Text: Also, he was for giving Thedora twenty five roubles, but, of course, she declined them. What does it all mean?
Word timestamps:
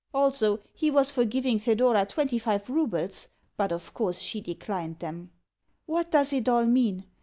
Also, 0.15 0.61
he 0.73 0.89
was 0.89 1.11
for 1.11 1.25
giving 1.25 1.59
Thedora 1.59 2.07
twenty 2.07 2.39
five 2.39 2.71
roubles, 2.71 3.27
but, 3.55 3.71
of 3.71 3.93
course, 3.93 4.17
she 4.17 4.41
declined 4.41 4.97
them. 4.97 5.29
What 5.85 6.09
does 6.09 6.33
it 6.33 6.49
all 6.49 6.65
mean? 6.65 7.05